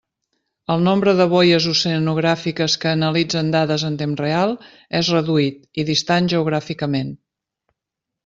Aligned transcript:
El 0.75 0.79
nombre 0.85 1.11
de 1.17 1.25
boies 1.33 1.65
oceanogràfiques 1.71 2.77
que 2.85 2.93
analitzen 2.93 3.51
dades 3.55 3.85
en 3.89 3.99
temps 4.01 4.23
real 4.25 4.55
és 5.03 5.11
reduït 5.17 5.83
i 5.83 5.85
distant 5.93 6.31
geogràficament. 6.33 7.13